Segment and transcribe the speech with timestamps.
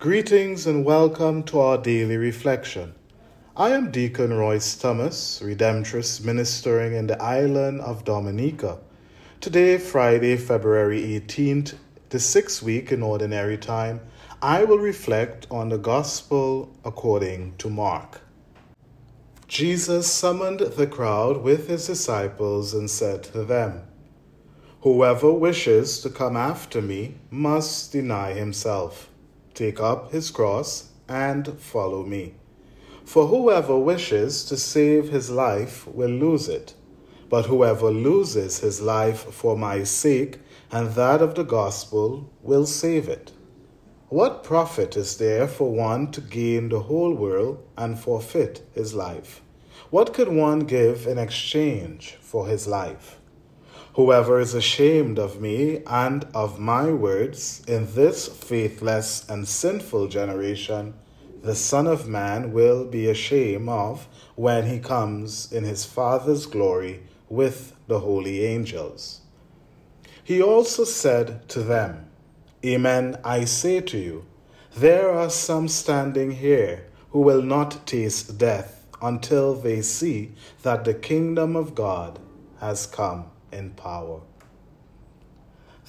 [0.00, 2.94] Greetings and welcome to our daily reflection.
[3.56, 8.78] I am Deacon Royce Thomas, Redemptorist ministering in the island of Dominica.
[9.40, 11.74] Today, Friday, February 18th,
[12.10, 14.00] the sixth week in Ordinary Time,
[14.40, 18.20] I will reflect on the Gospel according to Mark.
[19.48, 23.82] Jesus summoned the crowd with his disciples and said to them,
[24.82, 29.08] Whoever wishes to come after me must deny himself
[29.58, 32.34] take up his cross, and follow me.
[33.04, 36.74] For whoever wishes to save his life will lose it,
[37.28, 40.38] but whoever loses his life for my sake
[40.70, 43.32] and that of the gospel will save it.
[44.08, 49.42] What profit is there for one to gain the whole world and forfeit his life?
[49.90, 53.17] What could one give in exchange for his life?
[53.94, 60.94] Whoever is ashamed of me and of my words in this faithless and sinful generation,
[61.42, 67.02] the Son of Man will be ashamed of when he comes in his Father's glory
[67.28, 69.22] with the holy angels.
[70.22, 72.10] He also said to them,
[72.64, 74.26] Amen, I say to you,
[74.76, 80.94] there are some standing here who will not taste death until they see that the
[80.94, 82.18] kingdom of God
[82.60, 84.20] has come in power.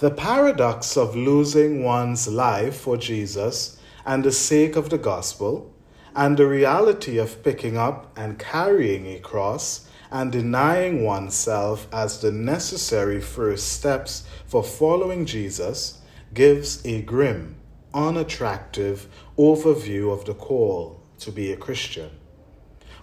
[0.00, 5.72] The paradox of losing one's life for Jesus and the sake of the gospel,
[6.16, 12.30] and the reality of picking up and carrying a cross and denying oneself as the
[12.30, 16.00] necessary first steps for following Jesus
[16.32, 17.56] gives a grim,
[17.92, 22.10] unattractive overview of the call to be a Christian.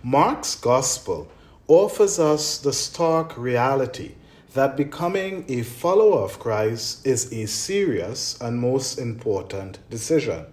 [0.03, 1.29] Mark's gospel
[1.67, 4.16] offers us the stark reality
[4.53, 10.45] that becoming a follower of Christ is a serious and most important decision.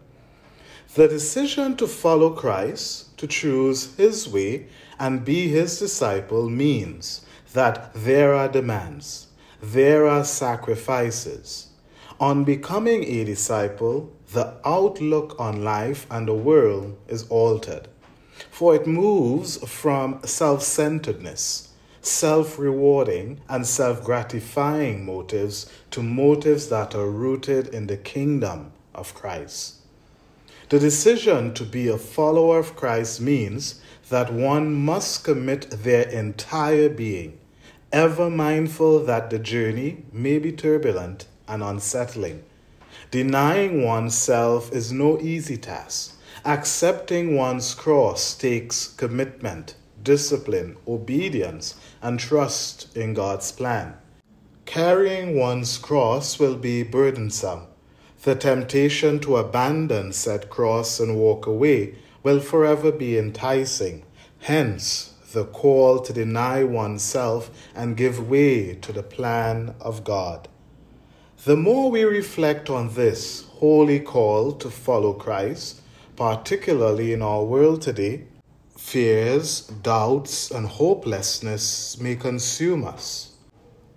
[0.94, 4.68] The decision to follow Christ, to choose his way,
[5.00, 9.28] and be his disciple means that there are demands,
[9.60, 11.68] there are sacrifices.
[12.20, 17.88] On becoming a disciple, the outlook on life and the world is altered,
[18.50, 21.67] for it moves from self centeredness
[22.08, 29.14] self rewarding and self gratifying motives to motives that are rooted in the kingdom of
[29.14, 29.76] Christ.
[30.68, 33.80] The decision to be a follower of Christ means
[34.10, 37.38] that one must commit their entire being,
[37.92, 42.42] ever mindful that the journey may be turbulent and unsettling.
[43.10, 46.14] Denying oneself is no easy task.
[46.44, 53.94] Accepting one's cross takes commitment discipline, obedience, and trust in God's plan.
[54.64, 57.66] Carrying one's cross will be burdensome.
[58.22, 64.04] The temptation to abandon said cross and walk away will forever be enticing.
[64.40, 70.48] Hence, the call to deny oneself and give way to the plan of God.
[71.44, 75.80] The more we reflect on this holy call to follow Christ,
[76.16, 78.24] particularly in our world today,
[78.78, 83.32] fears, doubts, and hopelessness may consume us.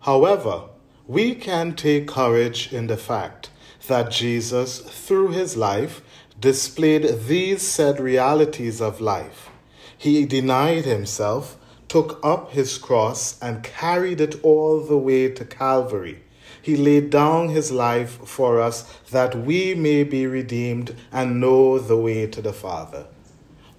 [0.01, 0.63] However,
[1.07, 3.51] we can take courage in the fact
[3.87, 6.01] that Jesus, through his life,
[6.39, 9.49] displayed these said realities of life.
[9.97, 16.23] He denied himself, took up his cross, and carried it all the way to Calvary.
[16.61, 21.97] He laid down his life for us that we may be redeemed and know the
[21.97, 23.05] way to the Father.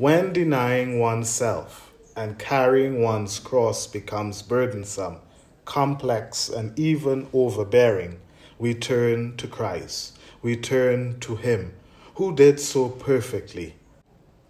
[0.03, 5.19] When denying oneself and carrying one's cross becomes burdensome,
[5.65, 8.19] complex, and even overbearing,
[8.59, 10.19] we turn to Christ.
[10.43, 11.75] We turn to Him
[12.17, 13.77] who did so perfectly.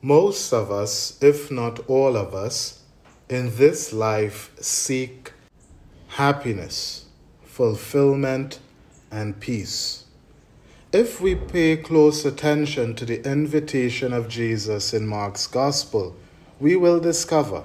[0.01, 2.85] Most of us, if not all of us,
[3.29, 5.35] in this life seek
[6.09, 7.05] happiness,
[7.45, 8.59] fulfillment,
[9.11, 10.07] and peace.
[10.93, 16.15] If we pay close attention to the invitation of Jesus in Mark's Gospel,
[16.61, 17.65] we will discover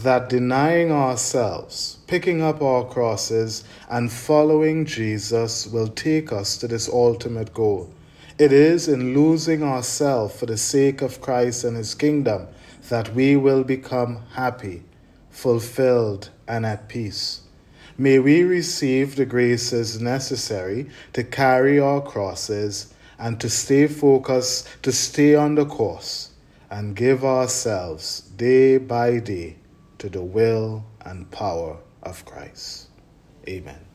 [0.00, 6.88] that denying ourselves, picking up our crosses, and following Jesus will take us to this
[6.88, 7.92] ultimate goal.
[8.38, 12.46] It is in losing ourselves for the sake of Christ and His kingdom
[12.88, 14.84] that we will become happy,
[15.28, 17.42] fulfilled, and at peace.
[17.96, 24.90] May we receive the graces necessary to carry our crosses and to stay focused, to
[24.90, 26.30] stay on the course,
[26.70, 29.56] and give ourselves day by day
[29.98, 32.88] to the will and power of Christ.
[33.48, 33.93] Amen.